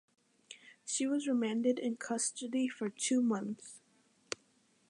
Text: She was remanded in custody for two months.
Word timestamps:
She 0.83 1.05
was 1.05 1.27
remanded 1.27 1.77
in 1.77 1.95
custody 1.97 2.67
for 2.67 2.89
two 2.89 3.21
months. 3.21 3.81